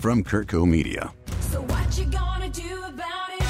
[0.00, 1.12] from CurtCo Media.
[1.40, 3.42] So what you gonna do about it?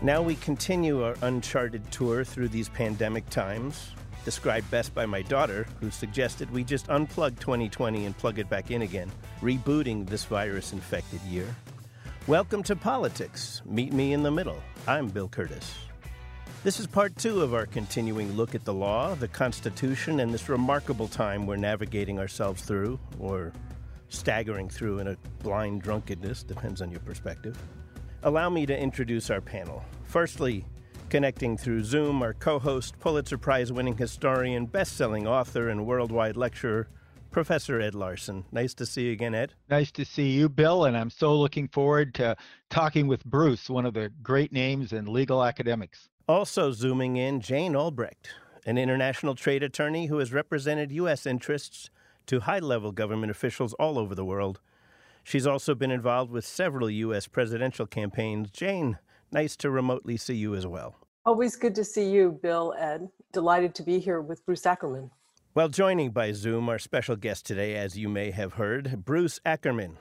[0.00, 3.90] Now we continue our uncharted tour through these pandemic times,
[4.24, 8.70] described best by my daughter, who suggested we just unplug 2020 and plug it back
[8.70, 11.52] in again, rebooting this virus infected year.
[12.28, 13.60] Welcome to Politics.
[13.64, 14.62] Meet me in the middle.
[14.86, 15.74] I'm Bill Curtis.
[16.62, 20.48] This is part two of our continuing look at the law, the Constitution, and this
[20.48, 23.52] remarkable time we're navigating ourselves through, or
[24.10, 27.56] staggering through in a blind drunkenness, depends on your perspective.
[28.22, 29.82] Allow me to introduce our panel.
[30.04, 30.66] Firstly,
[31.08, 36.36] connecting through Zoom, our co host, Pulitzer Prize winning historian, best selling author, and worldwide
[36.36, 36.88] lecturer,
[37.30, 38.44] Professor Ed Larson.
[38.52, 39.54] Nice to see you again, Ed.
[39.68, 42.36] Nice to see you, Bill, and I'm so looking forward to
[42.68, 46.08] talking with Bruce, one of the great names in legal academics.
[46.28, 48.30] Also zooming in, Jane Albrecht,
[48.66, 51.26] an international trade attorney who has represented U.S.
[51.26, 51.90] interests
[52.30, 54.60] to high level government officials all over the world.
[55.24, 57.26] She's also been involved with several U.S.
[57.26, 58.52] presidential campaigns.
[58.52, 58.98] Jane,
[59.32, 60.94] nice to remotely see you as well.
[61.26, 63.08] Always good to see you, Bill, Ed.
[63.32, 65.10] Delighted to be here with Bruce Ackerman.
[65.56, 69.98] Well, joining by Zoom, our special guest today, as you may have heard, Bruce Ackerman.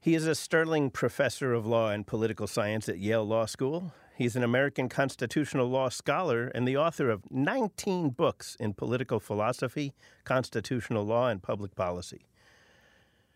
[0.00, 3.92] He is a sterling professor of law and political science at Yale Law School.
[4.16, 9.92] He's an American constitutional law scholar and the author of 19 books in political philosophy,
[10.22, 12.26] constitutional law, and public policy.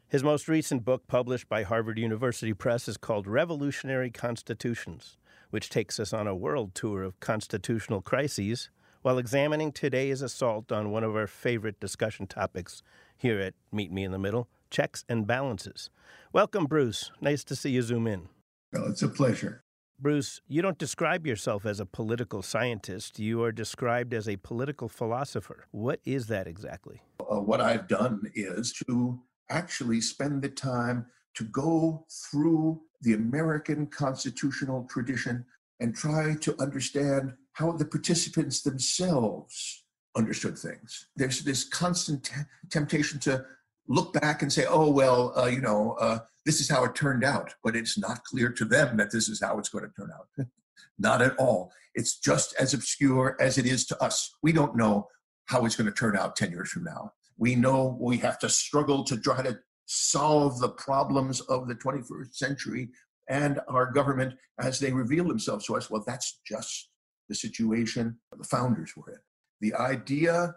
[0.08, 5.16] His most recent book, published by Harvard University Press, is called Revolutionary Constitutions,
[5.50, 8.70] which takes us on a world tour of constitutional crises
[9.02, 12.82] while examining today's assault on one of our favorite discussion topics
[13.16, 15.90] here at Meet Me in the Middle checks and balances.
[16.32, 17.10] Welcome, Bruce.
[17.20, 18.28] Nice to see you zoom in.
[18.72, 19.62] Well, it's a pleasure.
[20.00, 23.18] Bruce, you don't describe yourself as a political scientist.
[23.18, 25.66] You are described as a political philosopher.
[25.72, 27.02] What is that exactly?
[27.20, 33.88] Uh, what I've done is to actually spend the time to go through the American
[33.88, 35.44] constitutional tradition
[35.80, 39.84] and try to understand how the participants themselves
[40.16, 41.08] understood things.
[41.16, 42.34] There's this constant t-
[42.70, 43.44] temptation to
[43.88, 47.24] look back and say, oh, well, uh, you know, uh, this is how it turned
[47.24, 47.54] out.
[47.64, 50.46] But it's not clear to them that this is how it's going to turn out.
[50.98, 51.72] not at all.
[51.94, 54.34] It's just as obscure as it is to us.
[54.42, 55.08] We don't know
[55.46, 57.12] how it's going to turn out 10 years from now.
[57.38, 62.34] We know we have to struggle to try to solve the problems of the 21st
[62.34, 62.90] century
[63.28, 65.90] and our government as they reveal themselves to us.
[65.90, 66.90] Well, that's just
[67.28, 69.18] the situation the founders were in.
[69.60, 70.54] The idea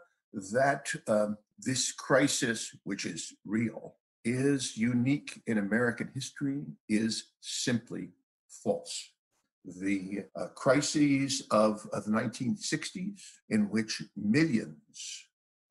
[0.54, 8.10] that um, this crisis, which is real, is unique in American history, is simply
[8.64, 9.12] false.
[9.66, 15.26] The uh, crises of, of the 1960s, in which millions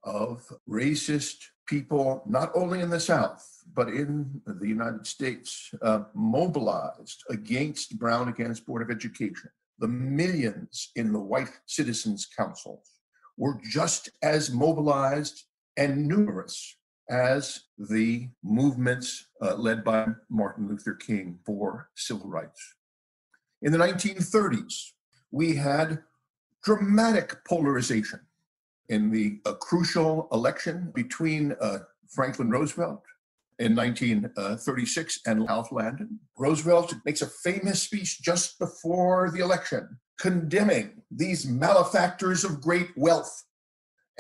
[0.05, 1.37] of racist
[1.67, 8.29] people, not only in the South, but in the United States, uh, mobilized against Brown
[8.29, 12.91] against Board of Education, the millions in the White Citizens Councils
[13.37, 15.45] were just as mobilized
[15.77, 16.77] and numerous
[17.09, 22.75] as the movements uh, led by Martin Luther King for civil rights.
[23.63, 24.93] In the 1930s,
[25.31, 26.03] we had
[26.63, 28.21] dramatic polarization
[28.89, 31.79] in the uh, crucial election between uh,
[32.09, 33.03] Franklin Roosevelt
[33.59, 36.19] in 1936 and Alf Landon.
[36.39, 43.45] Roosevelt makes a famous speech just before the election condemning these malefactors of great wealth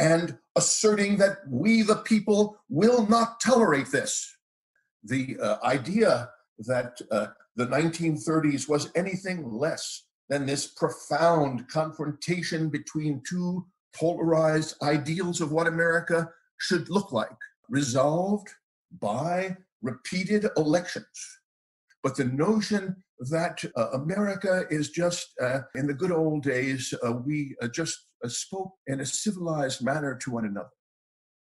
[0.00, 4.36] and asserting that we, the people, will not tolerate this.
[5.04, 6.30] The uh, idea
[6.60, 15.40] that uh, the 1930s was anything less than this profound confrontation between two polarized ideals
[15.40, 17.28] of what America should look like,
[17.68, 18.48] resolved
[19.00, 21.40] by repeated elections.
[22.02, 22.96] But the notion
[23.30, 28.06] that uh, America is just, uh, in the good old days, uh, we uh, just
[28.28, 30.68] spoke in a civilized manner to one another.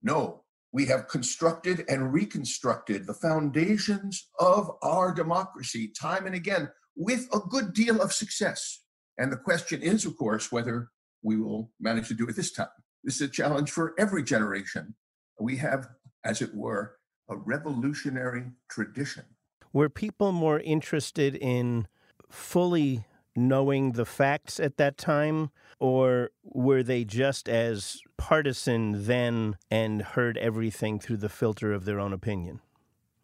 [0.01, 7.27] No, we have constructed and reconstructed the foundations of our democracy time and again with
[7.33, 8.83] a good deal of success.
[9.17, 10.89] And the question is, of course, whether
[11.23, 12.67] we will manage to do it this time.
[13.03, 14.95] This is a challenge for every generation.
[15.39, 15.87] We have,
[16.23, 16.95] as it were,
[17.29, 19.25] a revolutionary tradition.
[19.71, 21.87] Were people more interested in
[22.29, 23.05] fully
[23.35, 30.37] knowing the facts at that time, or were they just as partisan then and heard
[30.37, 32.59] everything through the filter of their own opinion?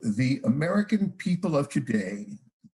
[0.02, 2.28] The American people of today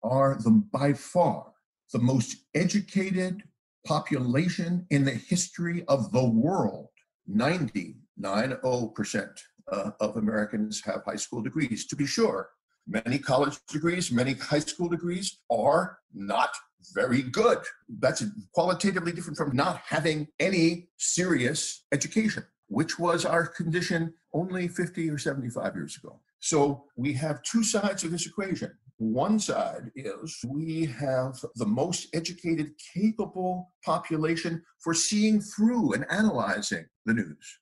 [0.03, 1.51] are the by far
[1.93, 3.43] the most educated
[3.85, 6.89] population in the history of the world.
[7.27, 9.29] 90, 90%
[9.71, 11.85] uh, of Americans have high school degrees.
[11.87, 12.49] To be sure,
[12.87, 16.49] many college degrees, many high school degrees are not
[16.93, 17.59] very good.
[17.99, 18.23] That's
[18.53, 25.17] qualitatively different from not having any serious education, which was our condition only 50 or
[25.17, 26.19] 75 years ago.
[26.39, 28.71] So we have two sides of this equation.
[28.97, 36.85] One side is we have the most educated, capable population for seeing through and analyzing
[37.05, 37.59] the news.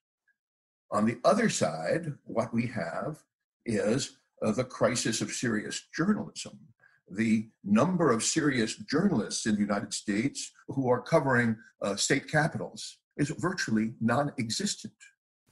[0.91, 3.23] On the other side, what we have
[3.65, 6.59] is uh, the crisis of serious journalism.
[7.11, 12.97] The number of serious journalists in the United States who are covering uh, state capitals
[13.17, 14.93] is virtually non existent.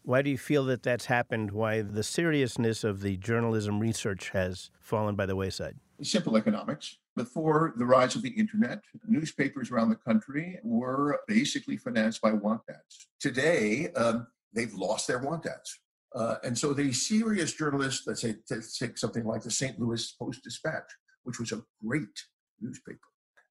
[0.03, 1.51] Why do you feel that that's happened?
[1.51, 5.75] Why the seriousness of the journalism research has fallen by the wayside?
[6.01, 6.97] Simple economics.
[7.17, 12.61] Before the rise of the internet, newspapers around the country were basically financed by want
[12.69, 13.07] ads.
[13.19, 15.79] Today, um, they've lost their want ads.
[16.15, 18.35] Uh, and so the serious journalists, let's say,
[18.79, 19.77] take something like the St.
[19.79, 20.89] Louis Post Dispatch,
[21.27, 22.23] which was a great
[22.61, 22.99] newspaper,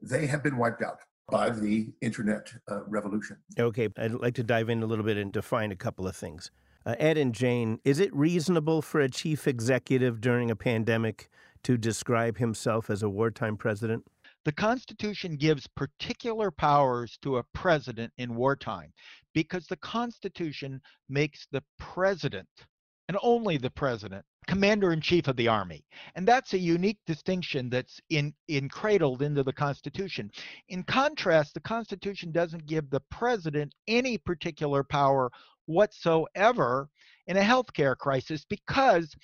[0.01, 0.99] they have been wiped out
[1.31, 3.37] by the internet uh, revolution.
[3.59, 6.51] Okay, I'd like to dive in a little bit and define a couple of things.
[6.87, 11.29] Uh, Ed and Jane, is it reasonable for a chief executive during a pandemic
[11.65, 14.05] to describe himself as a wartime president?
[14.47, 18.93] The Constitution gives particular powers to a president in wartime
[19.35, 22.49] because the Constitution makes the president,
[23.09, 25.85] and only the president, commander in chief of the army.
[26.15, 30.31] And that's a unique distinction that's in, in cradled into the Constitution.
[30.69, 35.31] In contrast, the Constitution doesn't give the president any particular power
[35.67, 36.89] whatsoever
[37.27, 39.15] in a healthcare crisis because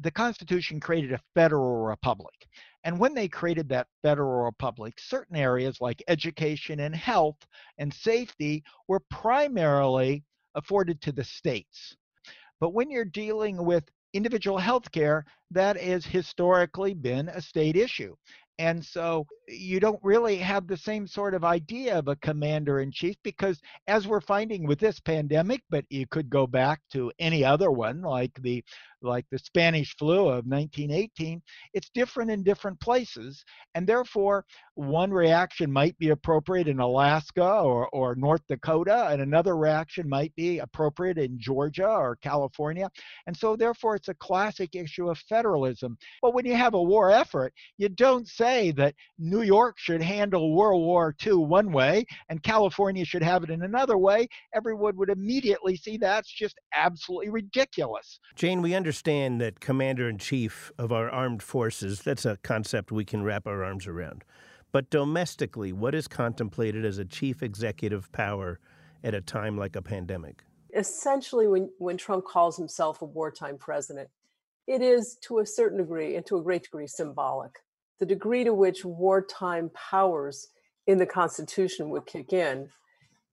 [0.00, 2.34] the Constitution created a federal republic.
[2.82, 7.38] And when they created that federal republic, certain areas like education and health
[7.78, 10.24] and safety were primarily
[10.54, 11.96] afforded to the states.
[12.64, 18.16] But when you're dealing with individual health care, that has historically been a state issue.
[18.58, 22.90] And so you don't really have the same sort of idea of a commander in
[22.90, 27.44] chief because, as we're finding with this pandemic, but you could go back to any
[27.44, 28.64] other one like the
[29.04, 31.40] like the Spanish flu of 1918,
[31.72, 33.44] it's different in different places.
[33.74, 39.56] And therefore, one reaction might be appropriate in Alaska or, or North Dakota, and another
[39.56, 42.90] reaction might be appropriate in Georgia or California.
[43.26, 45.96] And so, therefore, it's a classic issue of federalism.
[46.22, 50.54] But when you have a war effort, you don't say that New York should handle
[50.56, 54.26] World War II one way and California should have it in another way.
[54.54, 58.18] Everyone would immediately see that's just absolutely ridiculous.
[58.34, 63.04] Jane, we understand that commander in chief of our armed forces, that's a concept we
[63.04, 64.24] can wrap our arms around.
[64.72, 68.58] But domestically, what is contemplated as a chief executive power
[69.04, 70.42] at a time like a pandemic?
[70.74, 74.08] Essentially, when, when Trump calls himself a wartime president,
[74.66, 77.52] it is to a certain degree and to a great degree symbolic.
[78.00, 80.48] The degree to which wartime powers
[80.86, 82.68] in the Constitution would kick in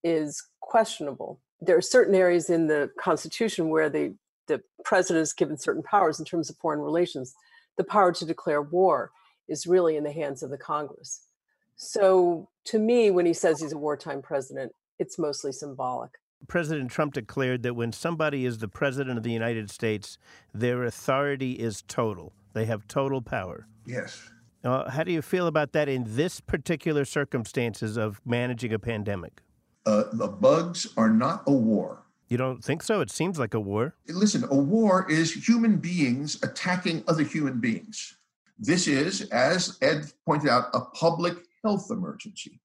[0.03, 1.39] is questionable.
[1.59, 4.15] There are certain areas in the Constitution where the,
[4.51, 7.33] the president is given certain powers in terms of foreign relations.
[7.77, 9.11] The power to declare war
[9.47, 11.27] is really in the hands of the Congress.
[11.75, 16.11] So to me, when he says he's a wartime president, it's mostly symbolic.
[16.47, 20.17] President Trump declared that when somebody is the president of the United States,
[20.53, 22.33] their authority is total.
[22.53, 23.67] They have total power.
[23.85, 24.29] Yes.
[24.63, 29.41] Uh, how do you feel about that in this particular circumstances of managing a pandemic?
[29.85, 32.03] Uh, the bugs are not a war.
[32.31, 33.01] You don't think so?
[33.01, 33.93] It seems like a war.
[34.07, 38.15] Listen, a war is human beings attacking other human beings.
[38.57, 42.61] This is, as Ed pointed out, a public health emergency.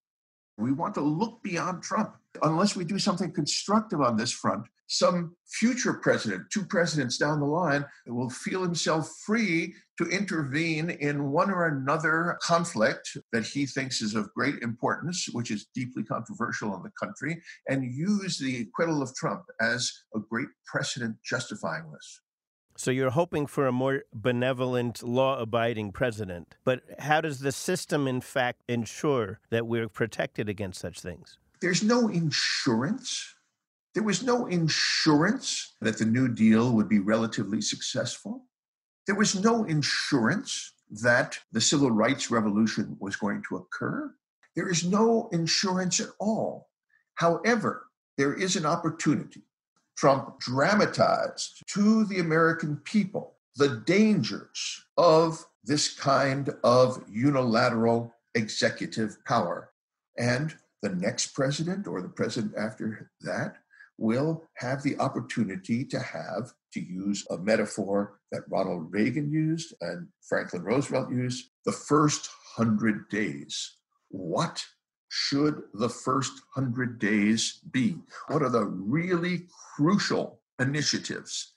[0.56, 2.14] We want to look beyond Trump.
[2.44, 7.46] Unless we do something constructive on this front, some future president, two presidents down the
[7.46, 14.02] line, will feel himself free to intervene in one or another conflict that he thinks
[14.02, 19.02] is of great importance, which is deeply controversial in the country, and use the acquittal
[19.02, 22.20] of Trump as a great precedent justifying this.
[22.78, 26.56] So you're hoping for a more benevolent, law abiding president.
[26.62, 31.38] But how does the system, in fact, ensure that we're protected against such things?
[31.62, 33.34] There's no insurance.
[33.96, 38.44] There was no insurance that the New Deal would be relatively successful.
[39.06, 44.14] There was no insurance that the civil rights revolution was going to occur.
[44.54, 46.68] There is no insurance at all.
[47.14, 47.86] However,
[48.18, 49.44] there is an opportunity.
[49.96, 59.70] Trump dramatized to the American people the dangers of this kind of unilateral executive power.
[60.18, 63.56] And the next president or the president after that
[63.98, 70.08] will have the opportunity to have, to use a metaphor that Ronald Reagan used and
[70.28, 73.76] Franklin Roosevelt used, the first hundred days.
[74.08, 74.64] What
[75.08, 77.96] should the first hundred days be?
[78.28, 81.52] What are the really crucial initiatives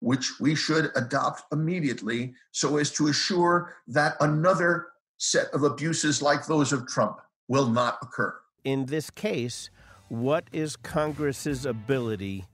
[0.00, 6.46] which we should adopt immediately so as to assure that another set of abuses like
[6.46, 8.34] those of Trump will not occur?
[8.64, 9.70] In this case,
[10.10, 12.44] what is Congress's ability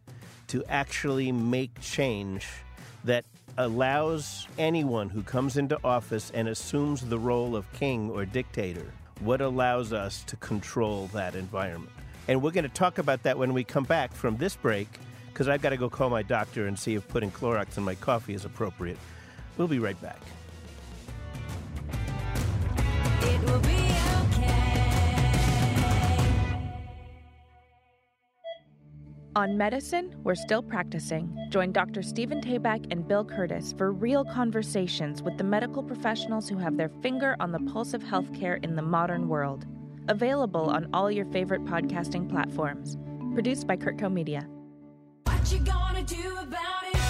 [0.46, 2.46] to actually make change
[3.02, 3.24] that
[3.56, 8.92] allows anyone who comes into office and assumes the role of king or dictator?
[9.20, 11.92] What allows us to control that environment?
[12.28, 14.88] And we're going to talk about that when we come back from this break
[15.32, 17.94] because I've got to go call my doctor and see if putting Clorox in my
[17.94, 18.98] coffee is appropriate.
[19.56, 20.20] We'll be right back.
[29.36, 31.30] On medicine, we're still practicing.
[31.50, 32.02] Join Dr.
[32.02, 36.88] Stephen Tabak and Bill Curtis for real conversations with the medical professionals who have their
[37.02, 39.66] finger on the pulse of healthcare in the modern world.
[40.08, 42.96] Available on all your favorite podcasting platforms.
[43.34, 44.48] Produced by CurtCo Media.
[45.24, 47.00] What you gonna do about it?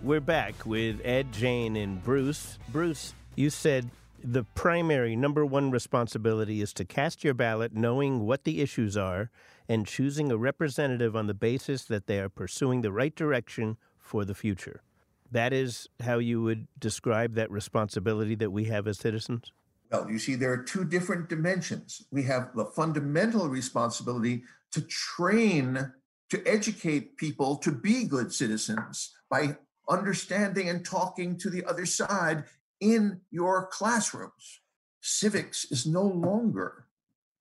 [0.00, 2.56] We're back with Ed, Jane, and Bruce.
[2.68, 3.90] Bruce, you said
[4.24, 9.30] the primary number one responsibility is to cast your ballot knowing what the issues are
[9.68, 14.24] and choosing a representative on the basis that they are pursuing the right direction for
[14.24, 14.82] the future.
[15.30, 19.50] That is how you would describe that responsibility that we have as citizens?
[19.90, 22.02] Well, you see, there are two different dimensions.
[22.10, 25.92] We have the fundamental responsibility to train,
[26.30, 29.56] to educate people to be good citizens by
[29.88, 32.44] understanding and talking to the other side
[32.82, 34.60] in your classrooms.
[35.00, 36.86] Civics is no longer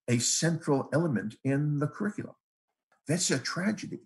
[0.08, 2.36] a central element in the curriculum.
[3.08, 4.02] That's a tragedy.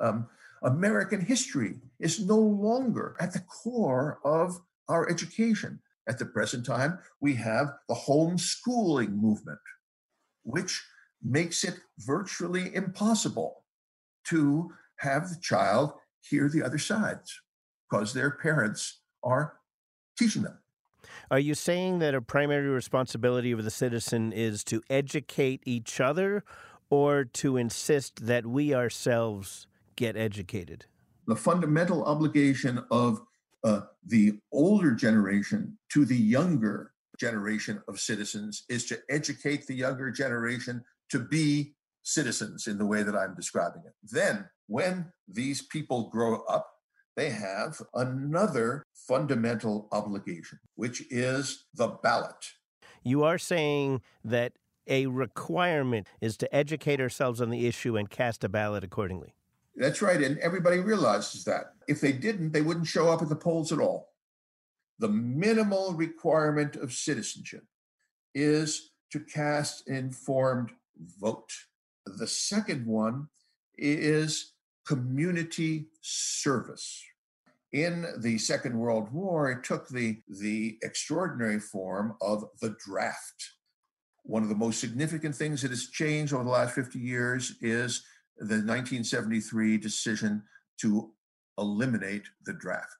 [0.00, 0.28] Um,
[0.62, 5.80] American history is no longer at the core of our education.
[6.08, 9.58] At the present time, we have the homeschooling movement,
[10.42, 10.84] which
[11.22, 13.64] makes it virtually impossible
[14.26, 17.40] to have the child hear the other sides
[17.88, 19.55] because their parents are
[20.16, 20.58] teaching them.
[21.30, 26.44] Are you saying that a primary responsibility of the citizen is to educate each other
[26.90, 30.86] or to insist that we ourselves get educated?
[31.26, 33.20] the fundamental obligation of
[33.64, 40.10] uh, the older generation to the younger generation of citizens is to educate the younger
[40.10, 43.94] generation to be citizens in the way that I'm describing it.
[44.02, 46.70] Then, when these people grow up,
[47.16, 52.52] they have another fundamental obligation, which is the ballot.
[53.02, 54.52] You are saying that
[54.86, 59.34] a requirement is to educate ourselves on the issue and cast a ballot accordingly.
[59.74, 60.22] That's right.
[60.22, 61.72] And everybody realizes that.
[61.88, 64.12] If they didn't, they wouldn't show up at the polls at all.
[64.98, 67.64] The minimal requirement of citizenship
[68.34, 70.70] is to cast an informed
[71.20, 71.50] vote.
[72.06, 73.28] The second one
[73.76, 74.54] is
[74.86, 77.02] community service.
[77.72, 83.50] In the Second World War, it took the, the extraordinary form of the draft.
[84.22, 88.04] One of the most significant things that has changed over the last 50 years is
[88.38, 90.42] the 1973 decision
[90.80, 91.12] to
[91.58, 92.96] eliminate the draft.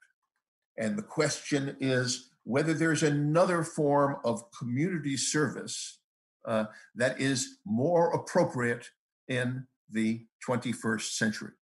[0.78, 6.00] And the question is whether there's another form of community service
[6.45, 8.90] uh, that is more appropriate
[9.28, 11.52] in the 21st century.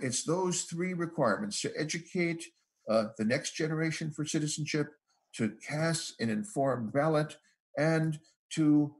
[0.00, 2.44] It's those three requirements to educate
[2.88, 4.88] uh, the next generation for citizenship,
[5.36, 7.36] to cast an informed ballot,
[7.78, 8.18] and
[8.50, 8.94] to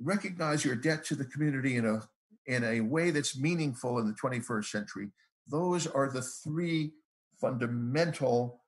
[0.00, 2.02] recognize your debt to the community in a
[2.46, 5.08] in a way that's meaningful in the 21st century.
[5.48, 6.92] Those are the three
[7.40, 8.60] fundamental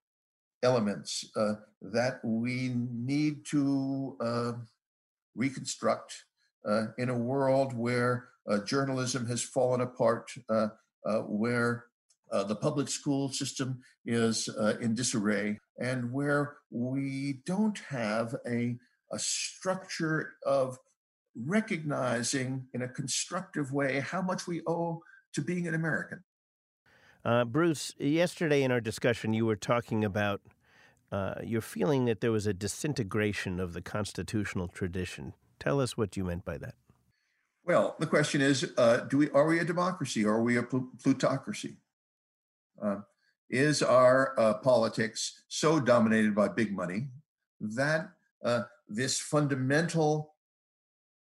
[0.64, 4.52] elements uh, that we need to uh,
[5.36, 6.24] reconstruct
[6.66, 10.68] uh, in a world where uh, journalism has fallen apart, uh,
[11.26, 11.86] where
[12.30, 14.48] the public school system is
[14.80, 18.76] in disarray, and where we don't have a,
[19.12, 20.78] a structure of
[21.46, 25.00] recognizing in a constructive way how much we owe
[25.32, 26.24] to being an American.
[27.24, 30.40] Uh, Bruce, yesterday in our discussion, you were talking about
[31.12, 35.34] uh, your feeling that there was a disintegration of the constitutional tradition.
[35.58, 36.74] Tell us what you meant by that.
[37.68, 40.62] Well, the question is: uh, Do we are we a democracy or are we a
[40.62, 41.76] pl- plutocracy?
[42.82, 43.00] Uh,
[43.50, 47.08] is our uh, politics so dominated by big money
[47.60, 48.08] that
[48.42, 50.34] uh, this fundamental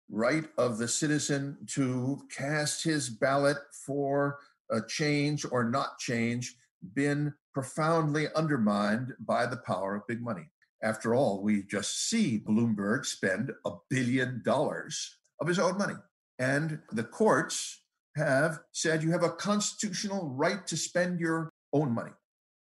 [0.08, 4.38] right of the citizen to cast his ballot for
[4.70, 6.56] a change or not change
[6.94, 10.48] been profoundly undermined by the power of big money.
[10.84, 15.96] After all, we just see Bloomberg spend a billion dollars of his own money.
[16.40, 17.82] And the courts
[18.16, 22.12] have said you have a constitutional right to spend your own money.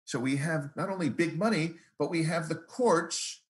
[0.06, 3.42] So we have not only big money, but we have the courts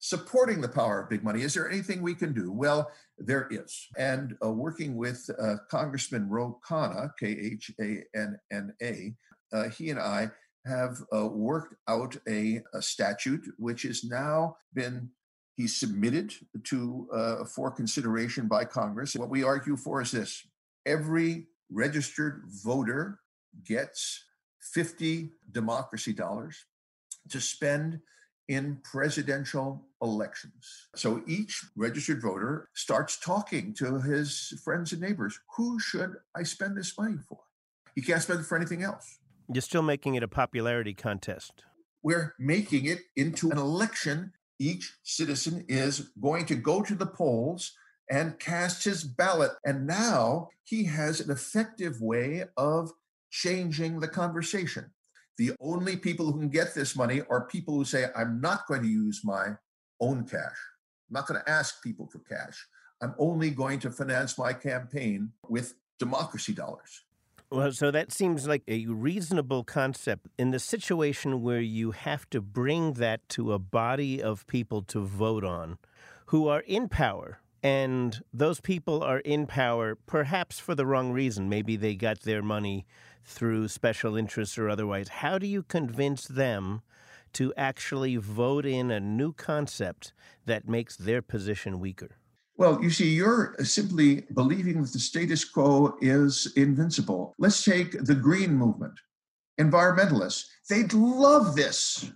[0.00, 1.42] supporting the power of big money.
[1.42, 2.50] Is there anything we can do?
[2.50, 3.86] Well, there is.
[3.96, 9.14] And uh, working with uh, Congressman Ro Khanna, K H A N N A,
[9.52, 10.30] uh, he and I
[10.66, 15.10] have uh, worked out a, a, statute which has now been
[15.56, 19.14] he submitted to uh, for consideration by Congress.
[19.14, 20.46] What we argue for is this:
[20.86, 23.18] every registered voter
[23.64, 24.24] gets
[24.60, 26.64] 50 democracy dollars
[27.28, 28.00] to spend
[28.48, 30.88] in presidential elections.
[30.94, 36.76] So each registered voter starts talking to his friends and neighbors who should I spend
[36.76, 37.40] this money for?
[37.94, 39.18] He can't spend it for anything else.
[39.52, 41.64] You're still making it a popularity contest.
[42.02, 44.32] We're making it into an election.
[44.62, 47.72] Each citizen is going to go to the polls
[48.08, 49.50] and cast his ballot.
[49.66, 52.92] And now he has an effective way of
[53.32, 54.92] changing the conversation.
[55.36, 58.82] The only people who can get this money are people who say, I'm not going
[58.82, 59.56] to use my
[59.98, 60.60] own cash.
[61.08, 62.64] I'm not going to ask people for cash.
[63.02, 67.02] I'm only going to finance my campaign with democracy dollars.
[67.52, 72.40] Well, so that seems like a reasonable concept in the situation where you have to
[72.40, 75.76] bring that to a body of people to vote on
[76.26, 77.40] who are in power.
[77.62, 81.50] And those people are in power perhaps for the wrong reason.
[81.50, 82.86] Maybe they got their money
[83.22, 85.08] through special interests or otherwise.
[85.08, 86.80] How do you convince them
[87.34, 90.14] to actually vote in a new concept
[90.46, 92.16] that makes their position weaker?
[92.56, 97.34] Well, you see, you're simply believing that the status quo is invincible.
[97.38, 98.94] Let's take the green movement.
[99.60, 102.10] Environmentalists, they'd love this.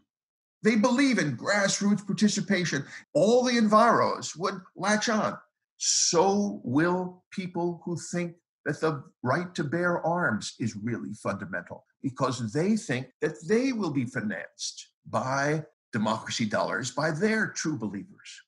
[0.63, 2.85] They believe in grassroots participation.
[3.15, 5.39] All the enviros would latch on.
[5.79, 12.53] So will people who think that the right to bear arms is really fundamental because
[12.53, 18.43] they think that they will be financed by democracy dollars, by their true believers.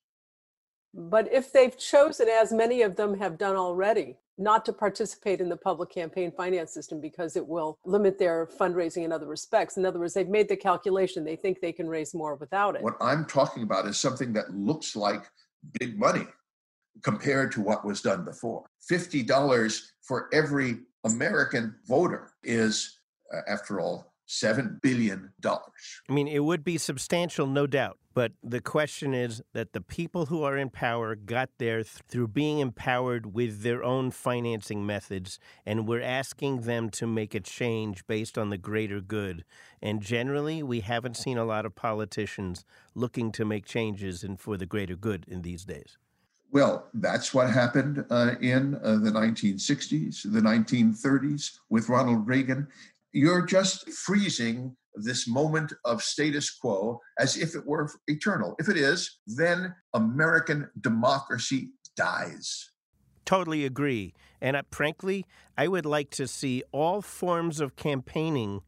[0.93, 5.49] But if they've chosen, as many of them have done already, not to participate in
[5.49, 9.77] the public campaign finance system because it will limit their fundraising in other respects.
[9.77, 12.81] In other words, they've made the calculation, they think they can raise more without it.
[12.81, 15.29] What I'm talking about is something that looks like
[15.79, 16.25] big money
[17.03, 18.65] compared to what was done before.
[18.89, 22.99] $50 for every American voter is,
[23.33, 25.31] uh, after all, $7 billion.
[25.45, 25.59] I
[26.09, 27.97] mean, it would be substantial, no doubt.
[28.19, 32.27] But the question is that the people who are in power got there th- through
[32.27, 38.05] being empowered with their own financing methods, and we're asking them to make a change
[38.07, 39.45] based on the greater good.
[39.81, 44.57] And generally, we haven't seen a lot of politicians looking to make changes and for
[44.57, 45.97] the greater good in these days.
[46.51, 52.67] Well, that's what happened uh, in uh, the 1960s, the 1930s with Ronald Reagan.
[53.13, 58.55] You're just freezing this moment of status quo as if it were eternal.
[58.59, 62.71] If it is, then American democracy dies.
[63.25, 64.13] Totally agree.
[64.41, 65.25] And uh, frankly,
[65.57, 68.61] I would like to see all forms of campaigning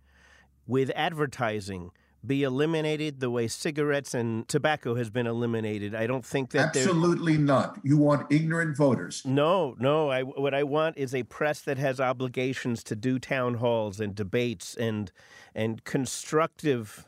[0.68, 1.92] with advertising
[2.26, 5.96] be eliminated the way cigarettes and tobacco has been eliminated.
[5.96, 7.80] I don't think that absolutely not.
[7.84, 9.24] You want ignorant voters.
[9.26, 10.10] No, no.
[10.10, 14.14] I, what I want is a press that has obligations to do town halls and
[14.14, 15.12] debates and
[15.56, 17.06] and constructive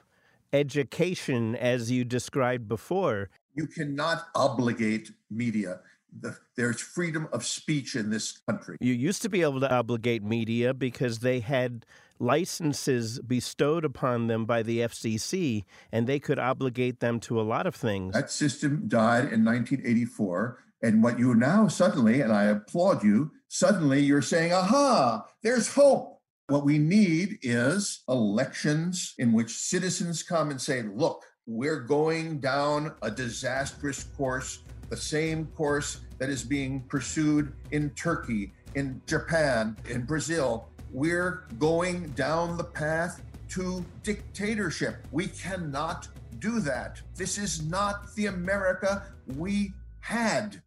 [0.51, 3.29] education, as you described before.
[3.55, 5.79] You cannot obligate media.
[6.21, 8.77] The, there's freedom of speech in this country.
[8.79, 11.85] You used to be able to obligate media because they had
[12.19, 17.67] licenses bestowed upon them by the FCC, and they could obligate them to a lot
[17.67, 18.13] of things.
[18.13, 20.59] That system died in 1984.
[20.81, 26.19] And what you now suddenly, and I applaud you, suddenly you're saying, aha, there's hope.
[26.47, 32.93] What we need is elections in which citizens come and say, look, we're going down
[33.01, 34.59] a disastrous course,
[34.93, 42.09] the same course that is being pursued in Turkey, in Japan, in Brazil, we're going
[42.09, 44.97] down the path to dictatorship.
[45.11, 47.01] We cannot do that.
[47.15, 49.01] This is not the America
[49.35, 50.61] we had.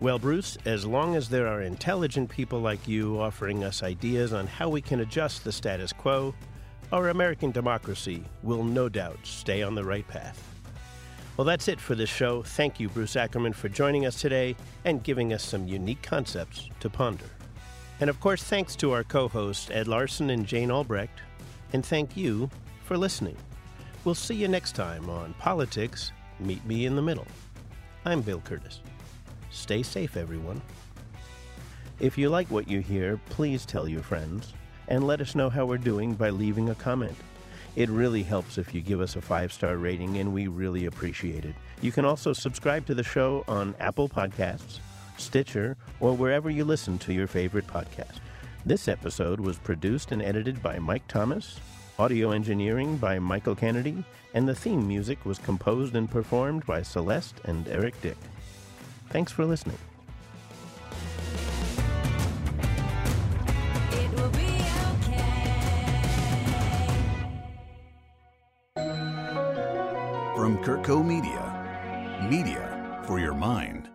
[0.00, 4.46] Well, Bruce, as long as there are intelligent people like you offering us ideas on
[4.46, 6.34] how we can adjust the status quo,
[6.90, 10.51] our American democracy will no doubt stay on the right path.
[11.36, 12.42] Well, that's it for this show.
[12.42, 16.90] Thank you, Bruce Ackerman, for joining us today and giving us some unique concepts to
[16.90, 17.24] ponder.
[18.00, 21.20] And of course, thanks to our co hosts, Ed Larson and Jane Albrecht.
[21.72, 22.50] And thank you
[22.84, 23.36] for listening.
[24.04, 27.26] We'll see you next time on Politics Meet Me in the Middle.
[28.04, 28.80] I'm Bill Curtis.
[29.50, 30.60] Stay safe, everyone.
[31.98, 34.52] If you like what you hear, please tell your friends
[34.88, 37.16] and let us know how we're doing by leaving a comment.
[37.74, 41.44] It really helps if you give us a five star rating, and we really appreciate
[41.44, 41.54] it.
[41.80, 44.78] You can also subscribe to the show on Apple Podcasts,
[45.16, 48.20] Stitcher, or wherever you listen to your favorite podcast.
[48.66, 51.58] This episode was produced and edited by Mike Thomas,
[51.98, 54.04] audio engineering by Michael Kennedy,
[54.34, 58.18] and the theme music was composed and performed by Celeste and Eric Dick.
[59.10, 59.78] Thanks for listening.
[70.62, 73.91] CurtCo Media, media for your mind.